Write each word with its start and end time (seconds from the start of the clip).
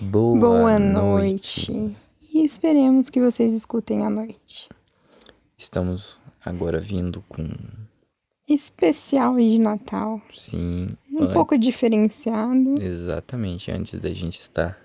Boa, 0.00 0.38
Boa 0.38 0.78
noite. 0.78 1.70
noite. 1.72 1.96
E 2.32 2.44
esperemos 2.44 3.10
que 3.10 3.20
vocês 3.20 3.52
escutem 3.52 4.04
à 4.04 4.10
noite. 4.10 4.68
Estamos 5.58 6.18
agora 6.44 6.80
vindo 6.80 7.22
com, 7.28 7.46
Especial 8.48 9.36
de 9.36 9.58
Natal. 9.58 10.20
sim, 10.32 10.88
Um 11.10 11.24
an- 11.24 11.32
pouco 11.32 11.58
diferenciado. 11.58 12.80
exatamente 12.82 13.70
antes 13.70 13.98
da 14.00 14.10
gente 14.10 14.40
estar 14.40 14.78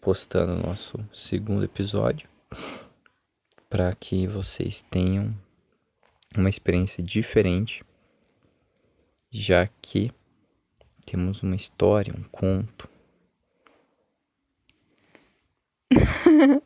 postando 0.00 0.52
o 0.54 0.66
nosso 0.66 0.98
segundo 1.12 1.64
episódio, 1.64 2.28
para 3.68 3.92
que 3.94 4.26
vocês 4.26 4.82
tenham 4.90 5.34
uma 6.36 6.48
experiência 6.48 7.02
diferente, 7.02 7.82
já 9.30 9.68
que 9.82 10.10
temos 11.04 11.42
uma 11.42 11.56
história, 11.56 12.14
um 12.16 12.22
conto. 12.22 12.88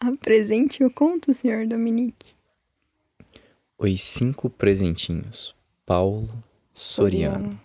Apresente 0.00 0.82
o 0.84 0.90
conto, 0.90 1.34
senhor 1.34 1.66
Dominique. 1.66 2.34
Os 3.78 4.02
cinco 4.02 4.48
presentinhos. 4.48 5.54
Paulo 5.84 6.28
Soriano. 6.72 7.58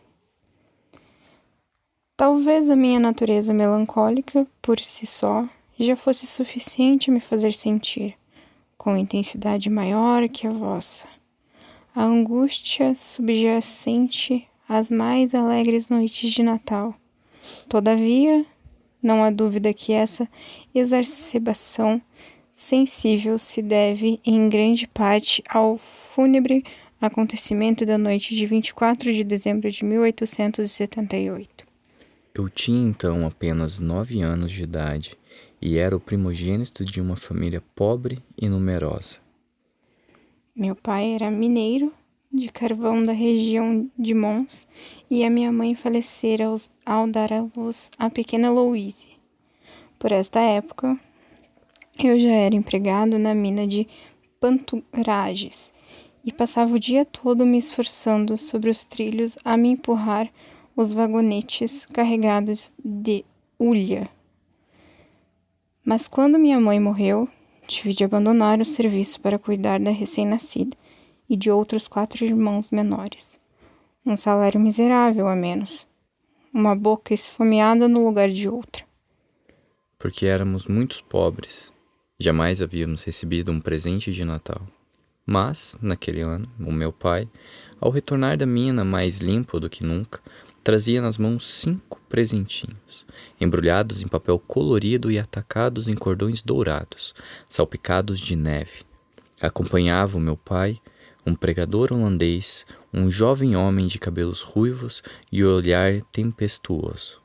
Talvez 2.17 2.69
a 2.69 2.75
minha 2.75 2.99
natureza 2.99 3.53
melancólica, 3.53 4.47
por 4.61 4.79
si 4.79 5.05
só, 5.05 5.47
já 5.77 5.95
fosse 5.95 6.25
suficiente 6.25 7.09
a 7.09 7.13
me 7.13 7.19
fazer 7.19 7.53
sentir, 7.53 8.17
com 8.77 8.97
intensidade 8.97 9.69
maior 9.69 10.27
que 10.29 10.47
a 10.47 10.51
vossa, 10.51 11.07
a 11.93 12.03
angústia 12.03 12.95
subjacente 12.95 14.47
às 14.67 14.89
mais 14.89 15.35
alegres 15.35 15.89
noites 15.89 16.31
de 16.31 16.41
Natal. 16.41 16.95
Todavia, 17.69 18.45
não 19.05 19.23
há 19.23 19.29
dúvida 19.29 19.73
que 19.73 19.93
essa 19.93 20.27
exacerbação 20.73 22.01
sensível 22.53 23.37
se 23.37 23.61
deve 23.61 24.19
em 24.25 24.49
grande 24.49 24.87
parte 24.87 25.43
ao 25.47 25.77
fúnebre 25.77 26.63
acontecimento 26.99 27.85
da 27.85 27.97
noite 27.97 28.35
de 28.35 28.45
24 28.45 29.13
de 29.13 29.23
dezembro 29.23 29.69
de 29.69 29.85
1878. 29.85 31.65
Eu 32.33 32.49
tinha 32.49 32.87
então 32.87 33.27
apenas 33.27 33.79
nove 33.79 34.21
anos 34.21 34.51
de 34.51 34.63
idade 34.63 35.15
e 35.61 35.77
era 35.77 35.95
o 35.95 35.99
primogênito 35.99 36.83
de 36.83 36.99
uma 36.99 37.15
família 37.15 37.61
pobre 37.75 38.23
e 38.35 38.49
numerosa. 38.49 39.17
Meu 40.55 40.75
pai 40.75 41.13
era 41.13 41.29
mineiro 41.29 41.93
de 42.35 42.49
carvão 42.49 43.05
da 43.05 43.13
região 43.13 43.89
de 43.97 44.13
Mons 44.13 44.67
e 45.09 45.23
a 45.23 45.29
minha 45.29 45.51
mãe 45.51 45.73
falecera 45.73 46.47
aos- 46.47 46.69
ao 46.85 47.07
dar 47.07 47.31
à 47.31 47.47
luz 47.55 47.89
a 47.97 48.09
pequena 48.09 48.51
Louise. 48.51 49.09
Por 49.97 50.11
esta 50.11 50.39
época, 50.41 50.99
eu 51.97 52.19
já 52.19 52.31
era 52.31 52.55
empregado 52.55 53.17
na 53.17 53.33
mina 53.33 53.65
de 53.65 53.87
Panturages 54.39 55.73
e 56.25 56.31
passava 56.31 56.75
o 56.75 56.79
dia 56.79 57.05
todo 57.05 57.45
me 57.45 57.57
esforçando 57.57 58.37
sobre 58.37 58.69
os 58.69 58.83
trilhos 58.83 59.37
a 59.45 59.55
me 59.55 59.69
empurrar 59.69 60.29
os 60.75 60.91
vagonetes 60.91 61.85
carregados 61.85 62.73
de 62.83 63.23
ulha. 63.57 64.09
Mas 65.85 66.07
quando 66.07 66.37
minha 66.37 66.59
mãe 66.59 66.79
morreu, 66.79 67.29
tive 67.65 67.93
de 67.93 68.03
abandonar 68.03 68.59
o 68.59 68.65
serviço 68.65 69.21
para 69.21 69.39
cuidar 69.39 69.79
da 69.79 69.91
recém-nascida 69.91 70.75
e 71.29 71.35
de 71.35 71.49
outros 71.49 71.87
quatro 71.87 72.23
irmãos 72.23 72.71
menores. 72.71 73.39
Um 74.05 74.15
salário 74.15 74.59
miserável 74.59 75.27
a 75.27 75.35
menos. 75.35 75.87
Uma 76.53 76.75
boca 76.75 77.13
esfomeada 77.13 77.87
no 77.87 78.05
lugar 78.05 78.29
de 78.29 78.47
outra. 78.47 78.85
Porque 79.97 80.25
éramos 80.25 80.67
muito 80.67 81.03
pobres. 81.05 81.71
Jamais 82.19 82.61
havíamos 82.61 83.03
recebido 83.03 83.51
um 83.51 83.59
presente 83.59 84.13
de 84.13 84.23
Natal. 84.23 84.61
Mas, 85.25 85.75
naquele 85.81 86.21
ano, 86.21 86.47
o 86.59 86.71
meu 86.71 86.93
pai, 86.93 87.27
ao 87.81 87.89
retornar 87.89 88.37
da 88.37 88.45
mina 88.45 88.85
mais 88.85 89.17
limpo 89.17 89.59
do 89.59 89.69
que 89.69 89.83
nunca, 89.83 90.21
trazia 90.63 91.01
nas 91.01 91.17
mãos 91.17 91.51
cinco 91.51 91.99
presentinhos, 92.07 93.05
embrulhados 93.39 94.01
em 94.01 94.07
papel 94.07 94.39
colorido 94.39 95.11
e 95.11 95.19
atacados 95.19 95.87
em 95.87 95.95
cordões 95.95 96.41
dourados, 96.41 97.13
salpicados 97.49 98.19
de 98.19 98.35
neve. 98.35 98.83
Acompanhava 99.41 100.17
o 100.17 100.21
meu 100.21 100.37
pai, 100.37 100.79
um 101.25 101.33
pregador 101.33 101.91
holandês, 101.91 102.65
um 102.93 103.09
jovem 103.09 103.55
homem 103.55 103.87
de 103.87 103.97
cabelos 103.97 104.41
ruivos 104.41 105.01
e 105.31 105.43
olhar 105.43 106.01
tempestuoso. 106.11 107.21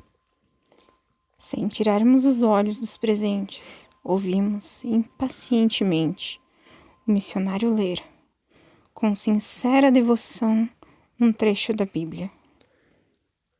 Sem 1.36 1.68
tirarmos 1.68 2.24
os 2.24 2.42
olhos 2.42 2.80
dos 2.80 2.96
presentes, 2.96 3.88
ouvimos 4.02 4.84
impacientemente 4.84 6.40
o 7.06 7.12
missionário 7.12 7.74
ler, 7.74 8.02
com 8.94 9.14
sincera 9.14 9.90
devoção, 9.90 10.68
um 11.20 11.32
trecho 11.32 11.72
da 11.72 11.84
Bíblia. 11.84 12.30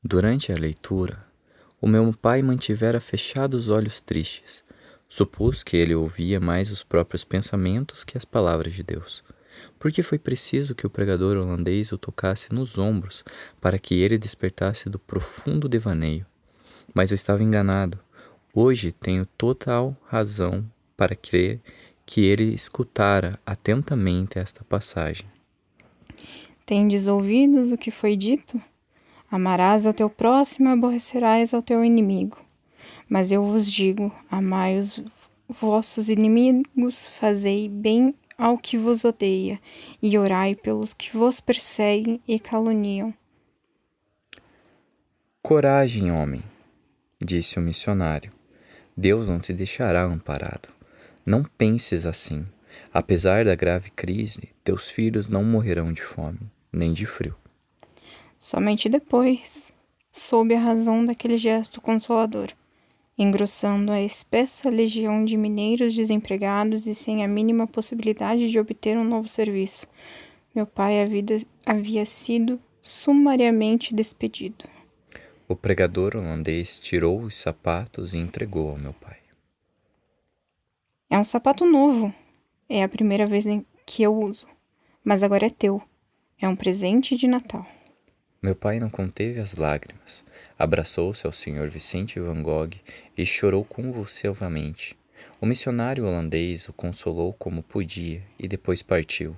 Durante 0.03 0.51
a 0.53 0.55
leitura, 0.55 1.27
o 1.81 1.87
meu 1.87 2.13
pai 2.13 2.43
mantivera 2.43 3.01
fechados 3.01 3.63
os 3.63 3.69
olhos 3.69 4.01
tristes. 4.01 4.63
Supus 5.09 5.63
que 5.63 5.77
ele 5.77 5.95
ouvia 5.95 6.39
mais 6.39 6.71
os 6.71 6.85
próprios 6.85 7.25
pensamentos 7.25 8.05
que 8.05 8.17
as 8.17 8.25
palavras 8.25 8.73
de 8.73 8.83
Deus. 8.83 9.25
Porque 9.79 10.03
foi 10.03 10.19
preciso 10.19 10.75
que 10.75 10.87
o 10.87 10.91
pregador 10.91 11.37
holandês 11.37 11.93
o 11.93 11.99
tocasse 11.99 12.53
nos 12.53 12.79
ombros 12.79 13.25
para 13.61 13.79
que 13.79 14.01
ele 14.01 14.19
despertasse 14.19 14.89
do 14.89 14.99
profundo 14.99 15.69
devaneio. 15.69 16.27
Mas 16.95 17.11
eu 17.11 17.15
estava 17.15 17.43
enganado. 17.43 17.99
Hoje 18.53 18.93
tenho 18.93 19.27
total 19.39 19.97
razão 20.07 20.65
para 20.97 21.15
crer 21.15 21.61
que 22.05 22.23
ele 22.23 22.53
escutara 22.53 23.39
atentamente 23.47 24.39
esta 24.39 24.65
passagem. 24.65 25.27
Tendes 26.67 27.07
ouvidos 27.07 27.71
o 27.71 27.79
que 27.79 27.91
foi 27.91 28.17
dito? 28.17 28.61
Amarás 29.31 29.87
ao 29.87 29.93
teu 29.93 30.11
próximo 30.11 30.69
e 30.69 30.73
aborrecerás 30.73 31.55
ao 31.55 31.63
teu 31.63 31.85
inimigo. 31.85 32.37
Mas 33.09 33.31
eu 33.31 33.45
vos 33.45 33.71
digo: 33.71 34.13
amai 34.29 34.79
os 34.79 35.01
vossos 35.49 36.09
inimigos, 36.09 37.07
fazei 37.07 37.69
bem 37.69 38.15
ao 38.41 38.57
que 38.57 38.79
vos 38.79 39.05
odeia, 39.05 39.61
e 40.03 40.17
orai 40.17 40.55
pelos 40.55 40.95
que 40.95 41.15
vos 41.15 41.41
perseguem 41.41 42.19
e 42.27 42.41
caluniam. 42.41 43.13
Coragem, 45.43 46.11
homem, 46.11 46.43
disse 47.23 47.59
o 47.59 47.63
missionário. 47.63 48.33
Deus 48.97 49.29
não 49.29 49.39
te 49.39 49.53
deixará 49.53 50.05
amparado. 50.05 50.71
Não 51.25 51.45
penses 51.45 52.07
assim. 52.07 52.47
Apesar 52.93 53.45
da 53.45 53.55
grave 53.55 53.91
crise, 53.91 54.49
teus 54.65 54.89
filhos 54.89 55.29
não 55.29 55.45
morrerão 55.45 55.93
de 55.93 56.03
fome, 56.03 56.41
nem 56.73 56.95
de 56.95 57.05
frio. 57.05 57.37
Somente 58.39 58.89
depois 58.89 59.71
soube 60.11 60.55
a 60.55 60.61
razão 60.61 61.05
daquele 61.05 61.37
gesto 61.37 61.79
consolador, 61.81 62.49
engrossando 63.23 63.93
a 63.93 64.01
espessa 64.01 64.71
legião 64.71 65.25
de 65.25 65.37
mineiros 65.37 65.95
desempregados 65.95 66.87
e 66.87 66.95
sem 66.95 67.23
a 67.23 67.29
mínima 67.29 67.67
possibilidade 67.67 68.51
de 68.51 68.59
obter 68.59 68.97
um 68.97 69.05
novo 69.05 69.29
serviço. 69.29 69.87
Meu 70.55 70.67
pai 70.67 71.03
havia, 71.03 71.23
havia 71.67 72.07
sido 72.07 72.59
sumariamente 72.81 73.95
despedido. 73.95 74.65
O 75.47 75.55
pregador 75.55 76.17
holandês 76.17 76.81
tirou 76.81 77.21
os 77.21 77.37
sapatos 77.37 78.15
e 78.15 78.19
entregou 78.19 78.71
ao 78.71 78.79
meu 78.79 78.95
pai. 78.95 79.19
É 81.11 81.19
um 81.19 81.25
sapato 81.25 81.67
novo. 81.67 82.15
É 82.69 82.83
a 82.83 82.89
primeira 82.89 83.27
vez 83.27 83.45
que 83.85 84.03
eu 84.03 84.17
uso. 84.17 84.47
Mas 85.05 85.23
agora 85.23 85.47
é 85.47 85.51
teu. 85.51 85.83
É 86.41 86.49
um 86.49 86.57
presente 86.57 87.17
de 87.17 87.27
Natal. 87.27 87.67
Meu 88.43 88.55
pai 88.55 88.81
não 88.81 88.89
conteve 88.89 89.39
as 89.39 89.55
lágrimas. 89.55 90.25
Abraçou-se 90.59 91.27
ao 91.27 91.33
Sr. 91.33 91.69
Vicente 91.69 92.19
Van 92.19 92.43
Gogh 92.43 92.71
e 93.15 93.27
chorou 93.27 93.63
convulsivamente. 93.67 94.97
O 95.39 95.45
missionário 95.45 96.07
holandês 96.07 96.67
o 96.67 96.73
consolou 96.73 97.35
como 97.35 97.63
podia 97.63 98.23
e 98.39 98.49
depois 98.49 98.81
partiu. 98.81 99.37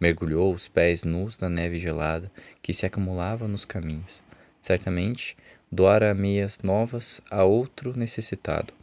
Mergulhou 0.00 0.52
os 0.52 0.66
pés 0.66 1.04
nus 1.04 1.38
na 1.38 1.48
neve 1.48 1.78
gelada 1.78 2.28
que 2.60 2.74
se 2.74 2.84
acumulava 2.84 3.46
nos 3.46 3.64
caminhos. 3.64 4.20
Certamente, 4.60 5.36
doara 5.70 6.12
meias 6.12 6.58
novas 6.64 7.20
a 7.30 7.44
outro 7.44 7.96
necessitado. 7.96 8.74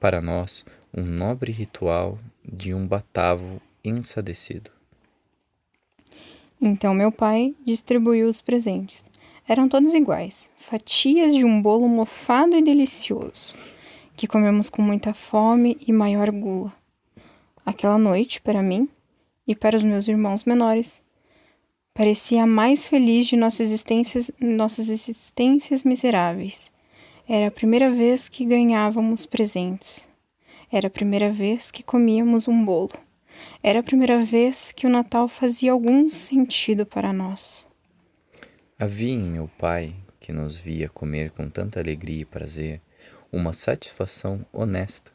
Para 0.00 0.22
nós, 0.22 0.64
um 0.96 1.02
nobre 1.04 1.52
ritual 1.52 2.18
de 2.42 2.72
um 2.72 2.86
batavo 2.86 3.60
ensadecido. 3.84 4.77
Então 6.60 6.92
meu 6.92 7.12
pai 7.12 7.54
distribuiu 7.64 8.28
os 8.28 8.40
presentes. 8.40 9.04
Eram 9.46 9.68
todos 9.68 9.94
iguais, 9.94 10.50
fatias 10.58 11.34
de 11.34 11.44
um 11.44 11.62
bolo 11.62 11.88
mofado 11.88 12.54
e 12.54 12.62
delicioso, 12.62 13.54
que 14.16 14.26
comemos 14.26 14.68
com 14.68 14.82
muita 14.82 15.14
fome 15.14 15.78
e 15.86 15.92
maior 15.92 16.30
gula. 16.30 16.72
Aquela 17.64 17.96
noite, 17.96 18.40
para 18.42 18.62
mim 18.62 18.88
e 19.46 19.54
para 19.54 19.76
os 19.76 19.82
meus 19.82 20.08
irmãos 20.08 20.44
menores, 20.44 21.00
parecia 21.94 22.42
a 22.42 22.46
mais 22.46 22.86
feliz 22.86 23.26
de 23.26 23.36
nossas 23.36 23.60
existências, 23.68 24.30
nossas 24.40 24.88
existências 24.88 25.84
miseráveis. 25.84 26.70
Era 27.26 27.46
a 27.48 27.50
primeira 27.50 27.90
vez 27.90 28.28
que 28.28 28.44
ganhávamos 28.44 29.24
presentes. 29.24 30.08
Era 30.70 30.88
a 30.88 30.90
primeira 30.90 31.30
vez 31.30 31.70
que 31.70 31.82
comíamos 31.82 32.48
um 32.48 32.64
bolo. 32.64 32.92
Era 33.62 33.80
a 33.80 33.82
primeira 33.82 34.24
vez 34.24 34.72
que 34.72 34.86
o 34.86 34.90
Natal 34.90 35.28
fazia 35.28 35.72
algum 35.72 36.08
sentido 36.08 36.86
para 36.86 37.12
nós. 37.12 37.66
Havia 38.78 39.14
em 39.14 39.18
meu 39.18 39.48
pai, 39.58 39.94
que 40.20 40.32
nos 40.32 40.56
via 40.56 40.88
comer 40.88 41.30
com 41.30 41.48
tanta 41.48 41.80
alegria 41.80 42.22
e 42.22 42.24
prazer, 42.24 42.80
uma 43.32 43.52
satisfação 43.52 44.44
honesta. 44.52 45.10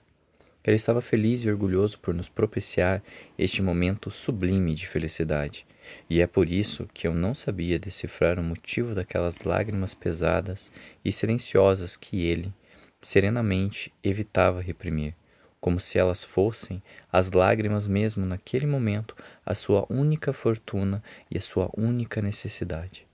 Ele 0.65 0.75
estava 0.75 1.01
feliz 1.01 1.43
e 1.43 1.49
orgulhoso 1.49 1.99
por 1.99 2.13
nos 2.13 2.29
propiciar 2.29 3.03
este 3.37 3.61
momento 3.61 4.09
sublime 4.09 4.73
de 4.73 4.87
felicidade, 4.87 5.65
e 6.09 6.21
é 6.21 6.27
por 6.27 6.49
isso 6.49 6.87
que 6.93 7.05
eu 7.05 7.13
não 7.13 7.33
sabia 7.33 7.77
decifrar 7.77 8.39
o 8.39 8.43
motivo 8.43 8.95
daquelas 8.95 9.39
lágrimas 9.39 9.93
pesadas 9.93 10.71
e 11.03 11.11
silenciosas 11.11 11.97
que 11.97 12.25
ele, 12.25 12.53
serenamente, 13.01 13.93
evitava 14.03 14.61
reprimir, 14.61 15.15
como 15.63 15.79
se 15.79 15.97
elas 15.97 16.25
fossem 16.25 16.83
as 17.09 17.31
lágrimas 17.31 17.87
mesmo 17.87 18.25
naquele 18.25 18.67
momento 18.67 19.15
a 19.45 19.55
sua 19.55 19.87
única 19.89 20.33
fortuna 20.33 21.01
e 21.31 21.37
a 21.37 21.41
sua 21.41 21.69
única 21.77 22.21
necessidade. 22.21 23.07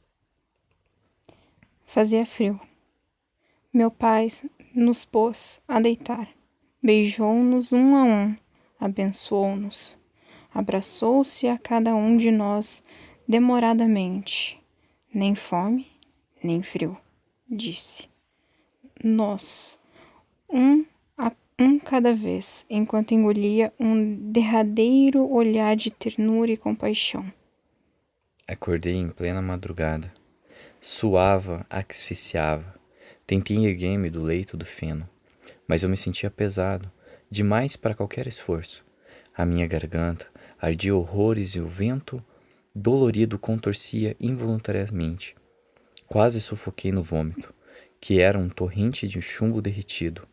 Fazia 1.85 2.25
frio. 2.25 2.59
Meu 3.71 3.91
pai 3.91 4.29
nos 4.73 5.05
pôs 5.05 5.61
a 5.67 5.79
deitar, 5.79 6.27
beijou-nos 6.81 7.71
um 7.71 7.95
a 7.95 8.03
um, 8.03 8.35
abençoou-nos 8.79 9.99
abraçou-se 10.53 11.47
a 11.47 11.57
cada 11.57 11.95
um 11.95 12.17
de 12.17 12.31
nós 12.31 12.83
demoradamente. 13.27 14.59
Nem 15.13 15.35
fome, 15.35 15.87
nem 16.43 16.61
frio, 16.61 16.97
disse. 17.49 18.09
Nós, 19.03 19.79
um 20.49 20.85
um 21.59 21.77
cada 21.77 22.13
vez, 22.13 22.65
enquanto 22.69 23.13
engolia 23.13 23.73
um 23.77 24.31
derradeiro 24.31 25.29
olhar 25.29 25.75
de 25.75 25.91
ternura 25.91 26.51
e 26.51 26.57
compaixão. 26.57 27.29
Acordei 28.47 28.95
em 28.95 29.09
plena 29.09 29.41
madrugada. 29.41 30.11
Suava, 30.79 31.65
asfixiava. 31.69 32.73
Tentei 33.27 33.57
erguer-me 33.65 34.09
do 34.09 34.23
leito 34.23 34.55
do 34.55 34.65
feno, 34.65 35.07
mas 35.67 35.83
eu 35.83 35.89
me 35.89 35.97
sentia 35.97 36.31
pesado, 36.31 36.89
demais 37.29 37.75
para 37.75 37.93
qualquer 37.93 38.25
esforço. 38.25 38.85
A 39.35 39.45
minha 39.45 39.67
garganta, 39.67 40.27
ardia 40.59 40.95
horrores 40.95 41.55
e 41.55 41.59
o 41.59 41.67
vento 41.67 42.23
dolorido 42.73 43.37
contorcia 43.37 44.15
involuntariamente. 44.19 45.35
Quase 46.07 46.41
sufoquei 46.41 46.91
no 46.91 47.03
vômito, 47.03 47.53
que 47.99 48.19
era 48.21 48.39
um 48.39 48.49
torrente 48.49 49.07
de 49.07 49.21
chumbo 49.21 49.61
derretido. 49.61 50.27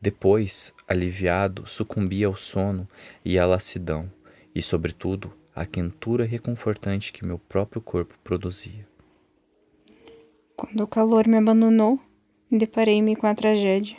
Depois, 0.00 0.72
aliviado, 0.88 1.66
sucumbi 1.66 2.24
ao 2.24 2.34
sono 2.34 2.88
e 3.24 3.38
à 3.38 3.44
lassidão, 3.44 4.10
e, 4.54 4.62
sobretudo, 4.62 5.32
à 5.54 5.66
quentura 5.66 6.24
reconfortante 6.24 7.12
que 7.12 7.24
meu 7.24 7.38
próprio 7.38 7.82
corpo 7.82 8.18
produzia. 8.24 8.88
Quando 10.56 10.82
o 10.82 10.86
calor 10.86 11.26
me 11.26 11.36
abandonou, 11.36 12.00
deparei-me 12.50 13.14
com 13.16 13.26
a 13.26 13.34
tragédia. 13.34 13.96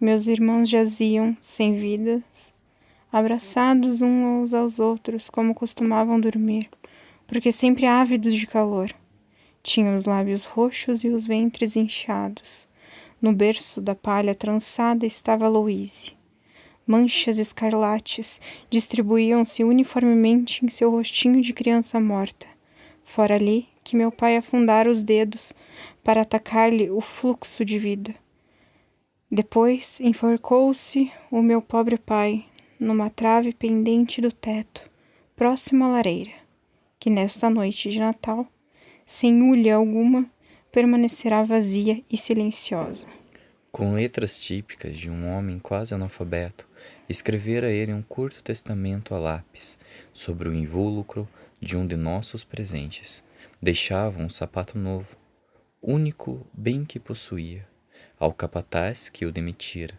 Meus 0.00 0.26
irmãos 0.26 0.68
jaziam 0.68 1.36
sem 1.40 1.76
vidas 1.76 2.54
abraçados 3.12 4.02
uns 4.02 4.52
aos 4.52 4.78
outros 4.78 5.30
como 5.30 5.54
costumavam 5.54 6.20
dormir, 6.20 6.68
porque 7.26 7.50
sempre 7.50 7.86
ávidos 7.86 8.34
de 8.34 8.46
calor. 8.46 8.94
Tinham 9.62 9.96
os 9.96 10.04
lábios 10.04 10.44
roxos 10.44 11.02
e 11.04 11.08
os 11.08 11.26
ventres 11.26 11.76
inchados. 11.76 12.68
No 13.20 13.32
berço 13.32 13.80
da 13.80 13.94
palha 13.94 14.34
trançada 14.34 15.04
estava 15.04 15.48
Louise. 15.48 16.12
Manchas 16.86 17.38
escarlates 17.38 18.40
distribuíam-se 18.70 19.64
uniformemente 19.64 20.64
em 20.64 20.68
seu 20.68 20.90
rostinho 20.90 21.42
de 21.42 21.52
criança 21.52 22.00
morta. 22.00 22.46
Fora 23.04 23.34
ali 23.34 23.68
que 23.82 23.96
meu 23.96 24.12
pai 24.12 24.36
afundara 24.36 24.90
os 24.90 25.02
dedos 25.02 25.52
para 26.04 26.22
atacar-lhe 26.22 26.90
o 26.90 27.00
fluxo 27.00 27.64
de 27.64 27.78
vida. 27.78 28.14
Depois 29.30 30.00
enforcou-se 30.00 31.12
o 31.30 31.42
meu 31.42 31.60
pobre 31.60 31.98
pai 31.98 32.46
numa 32.78 33.10
trave 33.10 33.52
pendente 33.52 34.20
do 34.20 34.30
teto, 34.30 34.88
próximo 35.34 35.84
à 35.84 35.88
lareira, 35.88 36.32
que 36.98 37.10
nesta 37.10 37.50
noite 37.50 37.90
de 37.90 37.98
Natal, 37.98 38.46
sem 39.04 39.42
hulha 39.42 39.76
alguma, 39.76 40.30
permanecerá 40.72 41.42
vazia 41.42 42.02
e 42.10 42.16
silenciosa. 42.16 43.06
Com 43.70 43.92
letras 43.92 44.38
típicas 44.38 44.96
de 44.96 45.10
um 45.10 45.28
homem 45.28 45.58
quase 45.58 45.94
analfabeto, 45.94 46.66
escrevera 47.08 47.70
ele 47.70 47.92
um 47.92 48.02
curto 48.02 48.42
testamento 48.42 49.14
a 49.14 49.18
lápis 49.18 49.78
sobre 50.12 50.48
o 50.48 50.54
invólucro 50.54 51.28
de 51.60 51.76
um 51.76 51.86
de 51.86 51.96
nossos 51.96 52.44
presentes. 52.44 53.22
Deixava 53.60 54.20
um 54.20 54.28
sapato 54.28 54.78
novo, 54.78 55.16
único 55.82 56.46
bem 56.52 56.84
que 56.84 56.98
possuía, 56.98 57.66
ao 58.18 58.32
capataz 58.32 59.08
que 59.08 59.26
o 59.26 59.32
demitira 59.32 59.98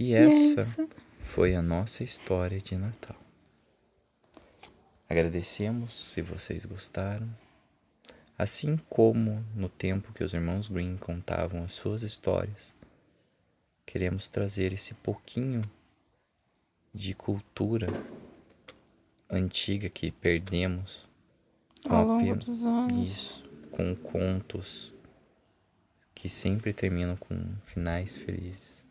E 0.00 0.14
essa, 0.14 0.60
essa 0.60 0.88
foi 1.20 1.56
a 1.56 1.60
nossa 1.60 2.04
história 2.04 2.60
de 2.60 2.76
Natal. 2.76 3.16
Agradecemos 5.08 5.94
se 5.94 6.20
vocês 6.20 6.66
gostaram. 6.66 7.28
Assim 8.36 8.76
como 8.88 9.44
no 9.54 9.68
tempo 9.68 10.12
que 10.12 10.22
os 10.22 10.34
irmãos 10.34 10.68
Green 10.68 10.96
contavam 10.96 11.64
as 11.64 11.72
suas 11.72 12.02
histórias, 12.02 12.76
queremos 13.86 14.28
trazer 14.28 14.72
esse 14.72 14.94
pouquinho 14.94 15.62
de 16.94 17.14
cultura 17.14 17.88
antiga 19.30 19.88
que 19.88 20.10
perdemos 20.10 21.08
ao 21.88 22.04
longo 22.04 22.36
dos 22.36 22.64
anos. 22.64 23.10
Isso, 23.10 23.50
com 23.70 23.94
contos 23.96 24.94
que 26.14 26.28
sempre 26.28 26.72
terminam 26.72 27.16
com 27.16 27.38
finais 27.62 28.18
felizes. 28.18 28.84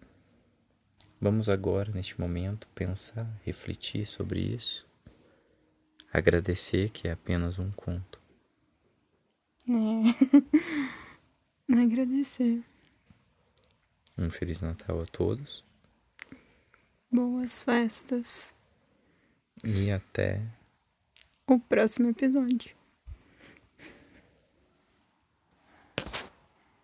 Vamos 1.19 1.47
agora, 1.49 1.91
neste 1.91 2.19
momento, 2.19 2.67
pensar, 2.73 3.27
refletir 3.43 4.05
sobre 4.05 4.39
isso, 4.39 4.87
agradecer 6.11 6.89
que 6.89 7.07
é 7.07 7.11
apenas 7.11 7.59
um 7.59 7.71
conto. 7.71 8.19
É. 9.69 11.71
agradecer. 11.77 12.63
Um 14.17 14.29
Feliz 14.29 14.61
Natal 14.61 15.01
a 15.01 15.05
todos. 15.05 15.63
Boas 17.11 17.61
festas. 17.61 18.53
E 19.63 19.91
até 19.91 20.41
o 21.47 21.59
próximo 21.59 22.09
episódio. 22.09 22.76